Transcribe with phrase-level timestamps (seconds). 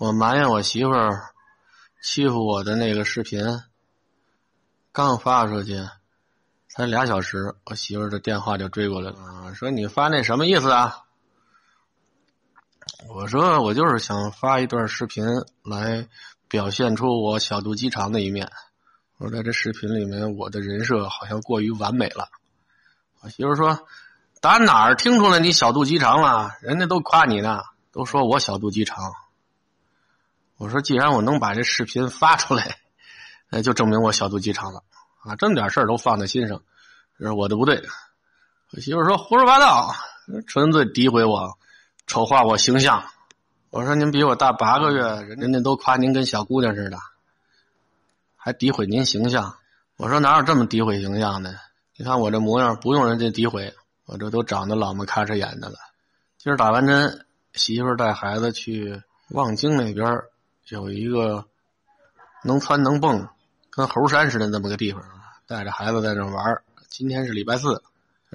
[0.00, 1.34] 我埋怨我媳妇儿
[2.02, 3.60] 欺负我的那个视频，
[4.92, 5.76] 刚发出去，
[6.68, 11.02] 才俩小时，我媳妇儿的电话就追过来了，说你发那什么意思啊？
[13.10, 15.22] 我说我就是想发一段视频
[15.62, 16.08] 来
[16.48, 18.50] 表现出我小肚鸡肠的一面。
[19.18, 22.30] 我说在这视频里面，我的人设好像过于完美了。
[23.20, 23.86] 我媳妇说
[24.40, 26.52] ：“打哪儿听出来你小肚鸡肠了？
[26.62, 27.60] 人家都夸你呢，
[27.92, 28.96] 都说我小肚鸡肠。”
[30.60, 32.76] 我说：“既然我能把这视频发出来，
[33.48, 34.82] 那就证明我小肚鸡肠了
[35.22, 35.34] 啊！
[35.36, 36.62] 这么点事儿都放在心上，
[37.18, 37.82] 这是我的不对。”
[38.70, 39.94] 我媳妇说：“胡说八道，
[40.46, 41.56] 纯粹诋毁我，
[42.06, 43.02] 丑化我形象。”
[43.70, 46.98] 我说：“您比我大八个月，人家都夸您跟小姑娘似的，
[48.36, 49.56] 还诋毁您形象。”
[49.96, 51.56] 我说：“哪有这么诋毁形象的？
[51.96, 55.76] 你看我这模样，不用人家诋毁，我这都长得老么咔嚓眼的了。”
[56.36, 60.06] 今儿打完针，媳妇带孩子去望京那边。
[60.70, 61.44] 有一个
[62.44, 63.28] 能窜能蹦、
[63.70, 65.02] 跟猴山似的那么个地方，
[65.48, 66.62] 带着孩子在那玩。
[66.88, 67.82] 今天是礼拜四，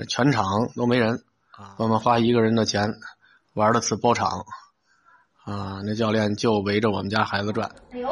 [0.10, 1.24] 全场都没人，
[1.78, 2.94] 我们花一个人的钱
[3.54, 4.46] 玩了次包场。
[5.46, 7.70] 啊，那教练就围着我们家孩子转。
[7.94, 8.10] 哎呦，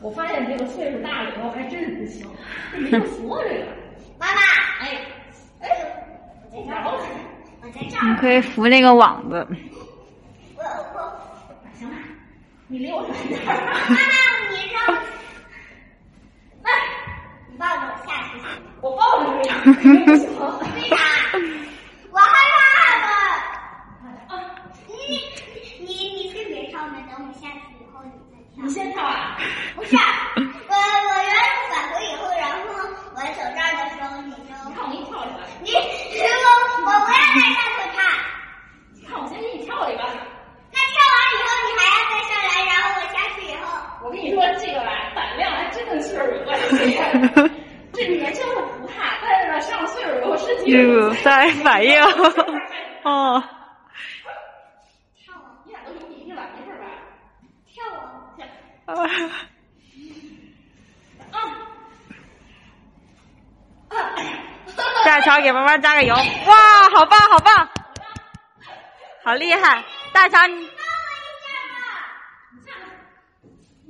[0.00, 2.26] 我发现这个岁数大了以后还真是不行，
[2.78, 3.66] 没有扶这个。
[4.18, 4.40] 妈妈，
[4.80, 5.04] 哎
[5.60, 5.68] 哎，
[6.44, 6.84] 我在这儿，
[7.60, 8.08] 我在这儿。
[8.08, 9.46] 你可以扶那个网子。
[12.72, 13.38] 你离我远点！
[13.44, 13.60] 妈妈，
[14.48, 14.94] 你让，
[16.64, 16.72] 来，
[17.50, 18.40] 你抱着我下去。
[18.80, 19.46] 我抱着你，
[20.06, 20.24] 不行。
[20.72, 20.96] 为啥？
[22.10, 23.04] 我害怕了。
[24.88, 24.94] 你
[25.84, 28.64] 你你先别上面，等我下去以后你再跳。
[28.64, 29.36] 你先跳啊？
[29.76, 32.56] 不是，我我原路返回以后，然后
[33.12, 35.36] 我走这儿的时候，你就你看我给你跳一个。
[35.60, 35.76] 你我
[36.86, 38.00] 我不要再上去看。
[38.94, 40.02] 你看我先给你跳一个。
[40.74, 43.68] 那跳完以后，你还要再上来，然后我下去以后，
[44.02, 46.64] 我跟你说，这个吧，胆量还真跟岁数有关系。
[47.92, 50.02] 这年轻的不怕，但是呢，上了岁
[51.22, 52.02] 在反应。
[53.04, 53.42] 哦。
[55.14, 55.36] 跳啊！
[55.64, 56.06] 你俩都了，没
[56.64, 56.84] 事吧？
[57.66, 58.00] 跳啊！
[58.36, 58.46] 跳。
[58.86, 58.90] 啊。
[63.90, 63.94] 啊。
[65.04, 66.14] 大乔给妈妈加个油！
[66.14, 66.20] 哇，
[66.94, 67.68] 好棒，好棒！
[69.24, 70.46] 好厉害，大乔。
[70.46, 70.64] 你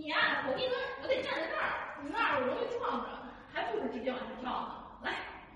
[0.08, 0.16] 呀，
[0.46, 1.60] 我跟你说，我得站在这儿，
[2.02, 3.06] 你那儿我容易撞着，
[3.54, 4.72] 还不如直接往下跳呢。
[5.02, 5.12] 来，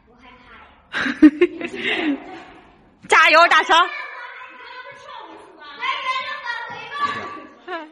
[0.08, 0.60] 我害怕呀。
[3.09, 3.77] 加油，大成！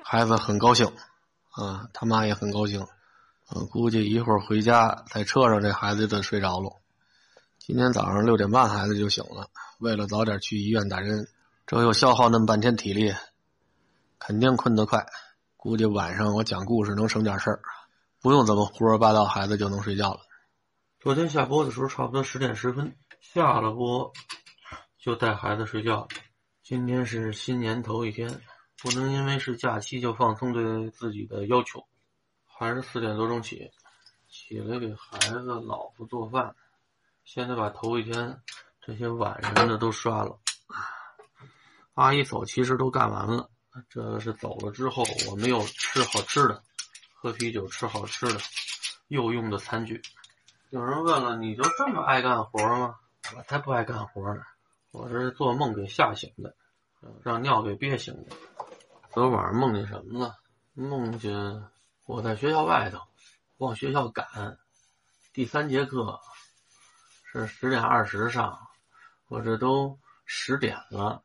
[0.02, 0.86] 孩子很高兴，
[1.50, 2.86] 啊，他妈也很高兴，
[3.54, 6.80] 嗯，估计一会儿回家在车上，这孩子就睡着了。
[7.58, 9.48] 今天早上六点半，孩子就醒了，
[9.78, 11.28] 为了早点去医院打针。
[11.66, 13.14] 这又消耗那么半天体力，
[14.18, 15.06] 肯定困得快。
[15.56, 17.60] 估计晚上我讲故事能省点事儿，
[18.20, 20.20] 不用怎么胡说八道，孩子就能睡觉了。
[21.00, 22.94] 昨天下播的时候差不多十点十分，
[23.32, 24.12] 下了播
[24.98, 26.06] 就带孩子睡觉。
[26.62, 28.42] 今天是新年头一天，
[28.80, 31.84] 不能因为是假期就放松对自己的要求，
[32.44, 33.72] 还是四点多钟起，
[34.28, 36.54] 起来给孩子老婆做饭。
[37.24, 38.40] 现在把头一天
[38.80, 40.38] 这些碗什么的都刷了。
[41.94, 43.50] 阿姨走，其实都干完了。
[43.88, 46.62] 这是走了之后，我们又吃好吃的，
[47.14, 48.38] 喝啤酒，吃好吃的，
[49.08, 50.00] 又用的餐具。
[50.70, 52.94] 有人问了，你就这么爱干活吗？
[53.32, 54.42] 我才不爱干活呢，
[54.90, 56.54] 我这是做梦给吓醒的，
[57.22, 58.36] 让尿给憋醒的。
[59.12, 60.34] 昨晚上梦见什么了？
[60.74, 61.34] 梦见
[62.04, 62.98] 我在学校外头，
[63.56, 64.58] 往学校赶，
[65.32, 66.20] 第三节课
[67.24, 68.58] 是十点二十上，
[69.28, 71.22] 我这都十点了。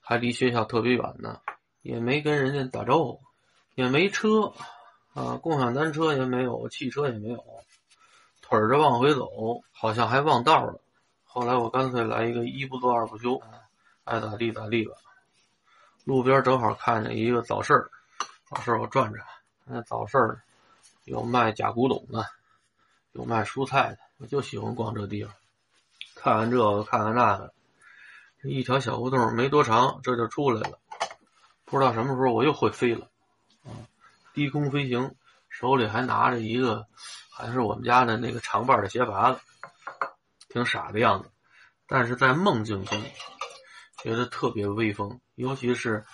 [0.00, 1.40] 还离学校特别远呢，
[1.82, 3.20] 也没跟人家打招呼，
[3.74, 4.54] 也没车，
[5.14, 7.44] 啊，共享单车也没有，汽车也没有，
[8.40, 9.28] 腿着往回走，
[9.72, 10.80] 好像还忘道了。
[11.32, 13.40] 后来我干脆来一个一不做二不休，
[14.02, 14.96] 爱咋地咋地吧。
[16.04, 17.88] 路边正好看见一个早市儿，
[18.48, 19.24] 早市儿我转转，
[19.64, 20.42] 那早市儿
[21.04, 22.26] 有卖假古董的，
[23.12, 25.32] 有卖蔬菜的，我就喜欢逛这地方，
[26.16, 27.52] 看看这个，看看那个。
[28.42, 30.80] 这一条小胡同没多长，这就出来了。
[31.64, 33.06] 不知道什么时候我又会飞了，
[33.62, 33.70] 啊，
[34.34, 35.14] 低空飞行，
[35.48, 36.88] 手里还拿着一个，
[37.30, 39.40] 还是我们家的那个长把的鞋拔子，
[40.50, 41.30] 挺傻的样子。
[41.86, 43.02] 但是在梦境中，
[44.02, 45.20] 觉得特别威风。
[45.34, 46.04] 尤其是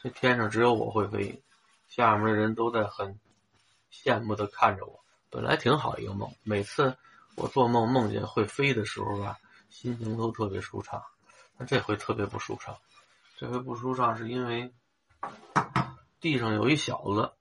[0.00, 1.42] 这天上只有我会飞，
[1.88, 3.18] 下面的人都在很
[3.92, 5.00] 羡慕的看着我。
[5.28, 6.96] 本来挺好一个梦，每次
[7.34, 9.36] 我做梦梦见会飞的时候吧，
[9.68, 11.02] 心情都特别舒畅。
[11.58, 12.76] 那这回特别不舒畅，
[13.36, 14.72] 这回不舒畅是因为
[16.20, 17.32] 地上有一小子，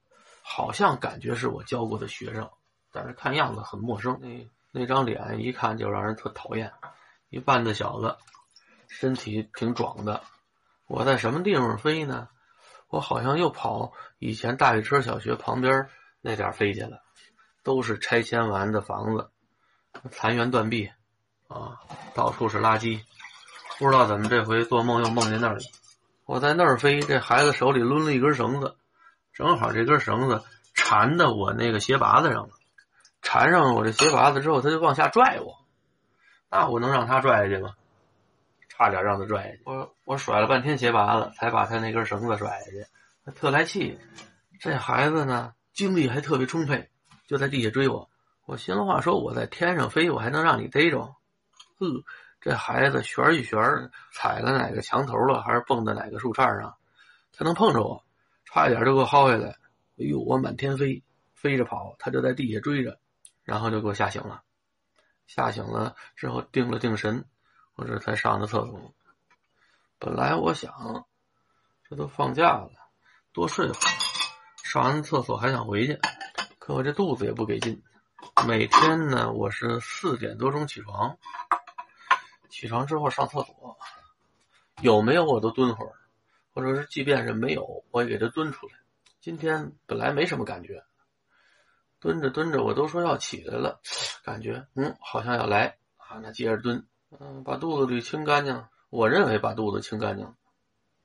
[0.41, 2.49] 好像感觉是我教过的学生，
[2.91, 4.19] 但是看样子很陌生。
[4.77, 6.74] 那张脸一看就让人特讨厌。
[7.30, 8.18] 一半的小子，
[8.89, 10.22] 身体挺壮的。
[10.86, 12.27] 我在什么地方飞呢？
[12.89, 15.88] 我好像又跑以前大禹车小学旁边
[16.19, 17.01] 那点飞去了，
[17.63, 19.31] 都是拆迁完的房子，
[20.12, 20.92] 残垣断壁，
[21.48, 21.80] 啊，
[22.13, 23.00] 到处是垃圾。
[23.80, 25.63] 不知道怎么这回做梦又梦见那里。
[26.25, 28.75] 我在那儿飞，这孩子手里抡了一根绳子，
[29.31, 30.44] 正好这根绳子
[30.74, 32.54] 缠到我那个鞋拔子上了。
[33.25, 35.57] 缠上我这鞋拔子之后，他就往下拽我。
[36.51, 37.74] 那我能让他拽下去吗？
[38.69, 39.62] 差点让他拽下去。
[39.66, 42.86] 我我甩了半天鞋拔子，才把他那根绳子甩下去。
[43.31, 44.00] 特来气。
[44.60, 46.89] 这孩子呢，精力还特别充沛，
[47.27, 48.10] 就在地下追我。
[48.45, 51.00] 我心里话说，我在天上飞，我还能让你逮着？
[51.80, 52.04] 呵，
[52.39, 53.60] 这孩子旋一旋，
[54.13, 56.75] 踩了哪个墙头了，还是蹦到哪个树杈上，
[57.33, 58.04] 他能碰着我，
[58.45, 59.50] 差一点就给我薅下来。
[59.98, 61.01] 哎呦，我满天飞，
[61.33, 63.00] 飞着跑，他就在地下追着，
[63.45, 64.44] 然后就给我吓醒了。
[65.27, 67.25] 吓醒了之后，定了定神，
[67.75, 68.94] 我这才上的厕所。
[69.97, 71.07] 本来我想，
[71.88, 72.71] 这都放假了，
[73.31, 73.92] 多睡会儿。
[74.63, 76.00] 上完厕所还想回去，
[76.59, 77.81] 可我这肚子也不给劲。
[78.45, 81.18] 每天呢，我是四点多钟起床，
[82.50, 83.77] 起床之后上厕所，
[84.81, 85.94] 有没有我都蹲会儿，
[86.53, 88.74] 或者是即便是没有，我也给它蹲出来。
[89.21, 90.83] 今天本来没什么感觉。
[92.00, 93.80] 蹲着蹲着，我都说要起来了，
[94.24, 96.19] 感觉嗯，好像要来啊。
[96.21, 96.86] 那接着蹲，
[97.19, 98.65] 嗯，把肚子里清干净。
[98.89, 100.33] 我认为把肚子清干净，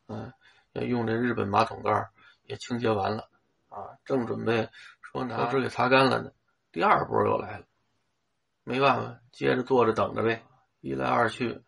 [0.06, 0.32] 嗯，
[0.72, 2.10] 要用这日本马桶盖
[2.44, 3.28] 也清洁完了
[3.68, 4.68] 啊，正准备
[5.00, 6.30] 说拿纸给擦干了呢，
[6.70, 7.64] 第二波又来了，
[8.62, 10.44] 没办法，接着坐着等着呗。
[10.80, 11.62] 一来二去，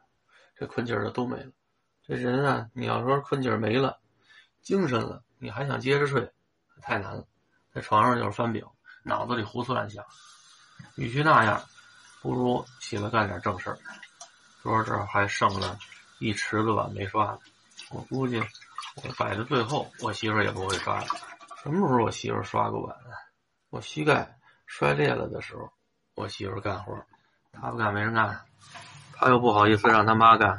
[0.55, 1.51] 这困劲儿都没了。
[2.05, 3.99] 这人啊，你要说困劲儿没了，
[4.61, 6.33] 精神了，你还想接着睡，
[6.81, 7.27] 太难了，
[7.73, 8.65] 在床上就是翻饼。
[9.03, 10.05] 脑子里胡思乱想，
[10.95, 11.63] 与其那样，
[12.21, 13.79] 不如起来干点正事儿。
[14.63, 15.77] 说这还剩了
[16.21, 17.39] 一池子碗没刷呢，
[17.91, 18.41] 我估计
[18.95, 21.07] 我摆到最后，我媳妇也不会刷了。
[21.63, 22.97] 什么时候我媳妇刷过碗？
[23.71, 25.69] 我膝盖摔裂了的时候，
[26.15, 26.97] 我媳妇干活，
[27.53, 28.41] 她不干没人干，
[29.15, 30.57] 她又不好意思让她妈干。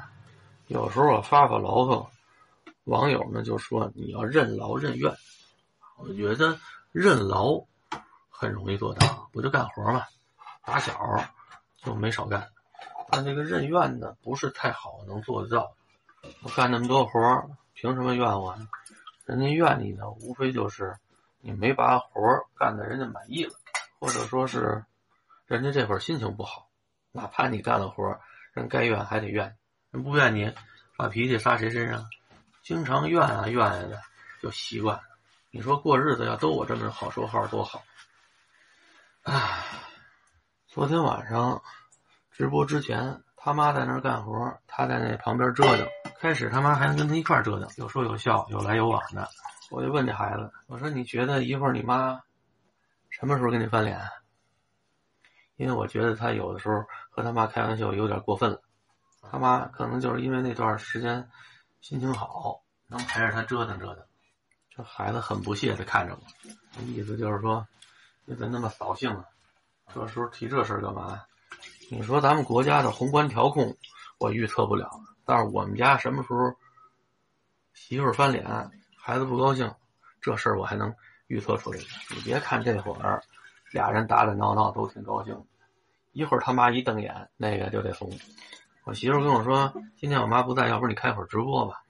[0.68, 2.12] 有时候我发发牢骚，
[2.84, 5.16] 网友呢就说你要任劳任怨。
[5.98, 6.60] 我觉得
[6.92, 7.63] 任劳。
[8.44, 10.04] 很容易做到，不就干活嘛？
[10.66, 10.94] 打小
[11.81, 12.50] 就没少干，
[13.10, 15.74] 但这个任怨呢，不是太好能做得到。
[16.42, 18.68] 我干那么多活，凭什么怨我呢？
[19.24, 20.94] 人家怨你呢，无非就是
[21.40, 22.19] 你没把活
[22.57, 23.54] 干得人家满意了，
[23.98, 24.84] 或者说是
[25.45, 26.68] 人家这会儿心情不好。
[27.13, 28.19] 哪怕你干了活，
[28.51, 29.56] 人该怨还得怨，
[29.92, 30.54] 人不怨你，
[30.98, 32.06] 把脾气撒谁身上？
[32.62, 34.01] 经常怨啊怨啊的，
[34.42, 35.04] 就习惯了。
[35.50, 37.81] 你说过日子要都我这么好说话多好。
[39.23, 39.63] 唉，
[40.67, 41.61] 昨天晚上
[42.29, 45.87] 直播之前，他妈在那儿干活，他在那旁边折腾。
[46.19, 49.29] 开始他妈还能跟他一块折腾，有说有笑，有来有往的。
[49.71, 52.19] 我就问这孩子，我说你觉得一会儿你妈
[53.09, 53.97] 什么时候跟你翻脸？
[55.55, 58.61] 因为我觉得他有的时候和他妈开玩笑有点过分了。
[59.21, 61.29] 他妈可能就是因为那段时间
[61.79, 64.03] 心情好，能陪着他折腾折腾。
[64.69, 67.65] 这孩子很不屑的看着我，意思就是说。
[68.25, 69.25] 你怎么那么扫兴啊？
[69.94, 71.21] 这时候提这事干嘛？
[71.92, 73.75] 你说咱们国家的宏观调控，
[74.18, 74.89] 我预测不了，
[75.25, 76.53] 但是我们家什么时候
[77.73, 79.71] 媳妇翻脸，孩子不高兴，
[80.21, 80.94] 这事儿我还能
[81.27, 81.80] 预测出来。
[82.09, 83.21] 你别看这会儿
[83.71, 85.45] 俩人打打闹闹都挺高兴，
[86.13, 88.09] 一会儿他妈一瞪眼，那个就得怂。
[88.85, 91.83] 我媳妇跟我说，今天我妈不在，要不你开会儿直播吧？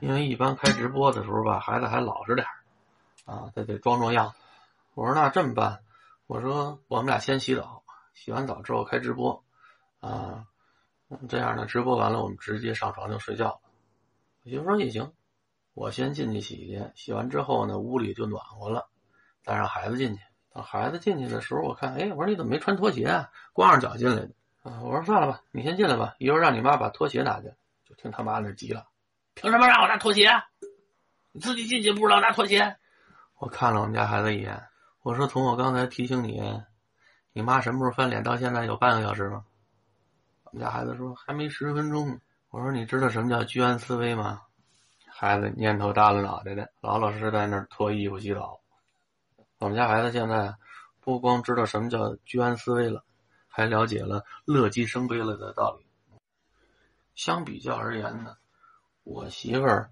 [0.00, 4.34] 因为一般开直播的时候吧，孩子还老实点儿啊，得得装装样子。
[4.94, 5.82] 我说那这么办，
[6.26, 7.82] 我说我们俩先洗澡，
[8.12, 9.42] 洗完澡之后开直播，
[10.00, 10.44] 啊，
[11.28, 13.60] 这样呢，直播完了我们直接上床就睡觉了。
[14.44, 15.12] 我媳妇说也行，
[15.72, 18.88] 我先进去洗去，洗完之后呢，屋里就暖和了，
[19.42, 20.20] 再让孩子进去。
[20.52, 24.30] 等孩子进去的时候，我看，哎，我说你怎么没穿拖鞋啊，光着脚进来的？
[24.62, 27.50] 啊，我说算了吧，你先进来吧，一会儿让你妈把拖鞋拿去。
[27.88, 28.86] 就听他妈那急了，
[29.32, 30.28] 凭什么让我拿拖鞋？
[31.32, 32.76] 你自己进去不知道拿拖鞋？
[33.38, 34.62] 我看了我们家孩子一眼。
[35.02, 36.40] 我说：“从我刚才提醒你，
[37.32, 38.22] 你妈什么时候翻脸？
[38.22, 39.44] 到现在有半个小时吗？”
[40.44, 44.42] 我们家孩子说：“还没十分钟。”我说：“你知道什么叫居安思危吗？”
[45.10, 48.60] 孩子念头耷拉脑袋的，老老实实在那儿脱衣服洗澡。
[49.58, 50.54] 我们家孩子现在
[51.00, 53.04] 不光知道什么叫居安思危了，
[53.48, 55.86] 还了解了乐极生悲了的道理。
[57.14, 58.36] 相比较而言呢，
[59.02, 59.90] 我媳妇儿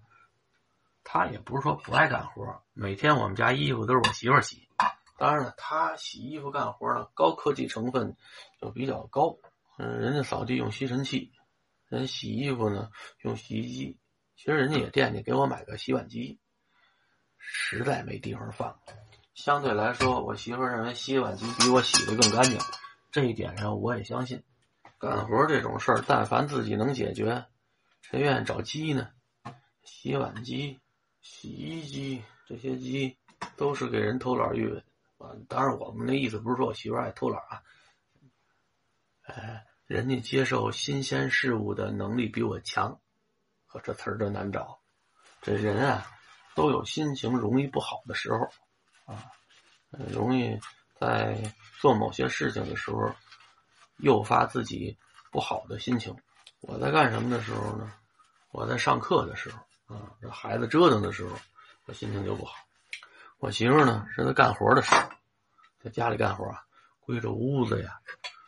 [1.03, 4.69] 她也不是说不爱干活，每天我们家衣服都是我媳妇儿洗。
[5.21, 8.17] 当然了，他洗衣服干活呢，高科技成分
[8.59, 9.37] 就比较高。
[9.77, 11.31] 嗯，人家扫地用吸尘器，
[11.91, 13.99] 人洗衣服呢用洗衣机。
[14.35, 16.41] 其实人家也惦记给我买个洗碗机，
[17.37, 18.81] 实在没地方放。
[19.35, 22.59] 相对来说，我媳妇认为洗碗机比我洗的更干净，
[23.11, 24.43] 这一点上我也相信。
[24.99, 27.45] 干活这种事儿，但凡自己能解决，
[28.01, 29.11] 谁愿意找机呢？
[29.83, 30.81] 洗碗机、
[31.21, 33.19] 洗衣机这些机
[33.59, 34.85] 都是给人偷懒预备的。
[35.21, 37.63] 啊，当然我们那意思不是说我媳妇爱偷懒啊，
[39.23, 43.01] 哎，人家接受新鲜事物的能力比我强，
[43.67, 44.81] 呵，这词儿真难找。
[45.43, 46.07] 这人啊，
[46.55, 48.49] 都有心情容易不好的时候，
[49.05, 49.31] 啊，
[50.11, 50.59] 容易
[50.99, 51.37] 在
[51.81, 53.15] 做某些事情的时候。
[54.03, 54.97] 诱发自己
[55.31, 56.17] 不好的心情。
[56.63, 57.93] 我在干什么的时候呢？
[58.51, 61.37] 我在上课的时候啊，这孩子折腾的时候，
[61.85, 62.55] 我心情就不好。
[63.41, 65.01] 我媳妇呢是在干活的时候，
[65.83, 66.63] 在家里干活啊，
[67.01, 67.99] 归着屋子呀，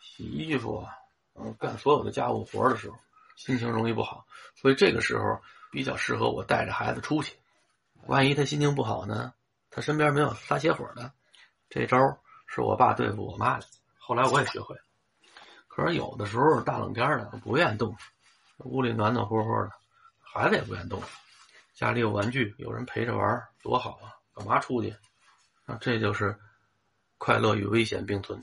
[0.02, 0.94] 洗衣服啊，
[1.34, 2.98] 嗯，干所有的家务活的时候，
[3.34, 4.26] 心情容易不好。
[4.54, 7.34] 所以这个时候比较适合我带着孩子出去。
[8.06, 9.32] 万一他心情不好呢？
[9.70, 11.10] 他身边没有撒邪火的，
[11.70, 11.96] 这招
[12.46, 13.66] 是我爸对付我妈的。
[13.96, 14.82] 后来我也学会了。
[15.68, 17.96] 可是有的时候大冷天的不愿意动，
[18.58, 19.70] 屋里暖暖和和的，
[20.20, 21.02] 孩子也不愿意动。
[21.72, 24.12] 家里有玩具，有人陪着玩，多好啊！
[24.34, 24.94] 干嘛出去？
[25.66, 26.36] 啊，这就是
[27.18, 28.42] 快乐与危险并存。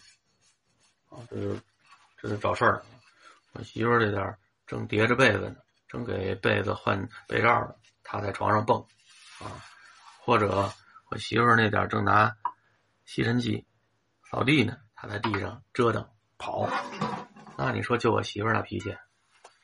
[1.09, 1.61] 啊，这是
[2.17, 2.83] 这是找事儿。
[3.53, 5.55] 我媳妇儿这点正叠着被子呢，
[5.87, 8.79] 正给被子换被罩呢，她在床上蹦。
[9.39, 9.63] 啊，
[10.19, 10.71] 或者
[11.09, 12.35] 我媳妇儿那点正拿
[13.05, 13.65] 吸尘器
[14.29, 16.69] 扫地呢，她在地上折腾跑。
[17.57, 18.95] 那你说，就我媳妇那脾气，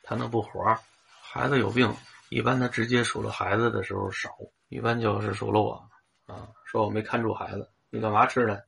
[0.04, 0.78] 她能不活？
[1.22, 1.96] 孩子有病，
[2.30, 4.30] 一般她直接数落孩子的时候少，
[4.70, 5.90] 一般就是数落我，
[6.26, 7.70] 啊，说我没看住孩子。
[7.90, 8.66] 你干嘛吃的？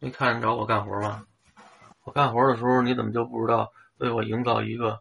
[0.00, 1.24] 没看着我干活吗？
[2.04, 5.00] 我干活的时候，你怎么就不知道为我营造一个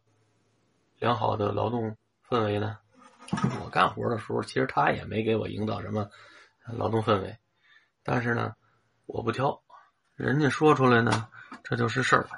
[1.00, 1.98] 良好的劳动
[2.29, 2.77] 氛围呢？
[3.63, 6.10] 我干活的时候，其实他也没给我营造什么
[6.77, 7.38] 劳动氛围，
[8.03, 8.53] 但是呢，
[9.05, 9.62] 我不挑，
[10.15, 11.27] 人家说出来呢，
[11.63, 12.29] 这就是事儿。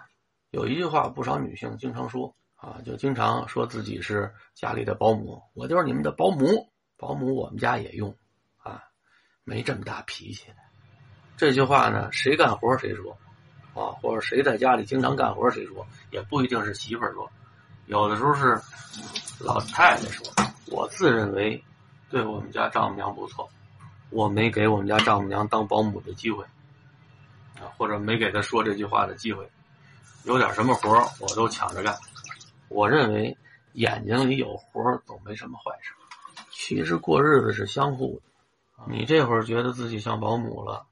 [0.50, 6.72] 有一句话，不少女性经常说啊，就经常说自己是家里的保姆，我就是你们的保姆。
[6.98, 8.16] 保姆我们家也用，
[9.44, 10.48] 没这么大脾气。
[11.38, 13.18] 这句话呢，谁干活谁说，
[13.74, 17.30] 啊，或者谁在家里经常干活谁说，也不一定是媳妇儿说，
[17.88, 18.60] 有的时候是
[19.40, 20.26] 老太太说。
[20.68, 21.62] 我自认为
[22.10, 23.50] 对我们家丈母娘不错，
[24.10, 26.46] 我没给我们家丈母娘当保姆的机会，
[27.56, 29.50] 啊，或者没给她说这句话的机会。
[30.24, 31.98] 有点什么活我都抢着干。
[32.70, 33.36] 我认为
[33.74, 35.92] 眼睛里有活总没什么坏事。
[36.52, 38.31] 其实过日子是相互的。
[38.88, 40.86] 你这会儿觉得自己像保姆了，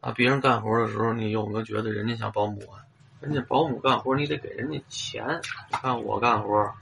[0.00, 2.82] 啊，别人干活的时候，你有没有觉得人家像保姆啊？
[3.20, 5.40] 人家保姆干活，你得给人家钱。
[5.70, 6.72] 你看我干活，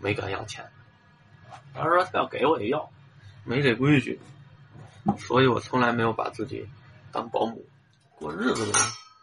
[0.00, 0.64] 没敢要钱。
[1.74, 2.88] 他说他要给我也要，
[3.44, 4.18] 没这规矩，
[5.18, 6.66] 所以我从来没有把自己
[7.12, 7.64] 当保姆。
[8.18, 8.78] 过日子的。